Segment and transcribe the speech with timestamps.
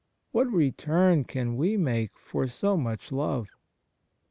[0.31, 3.49] What return can we make for so much love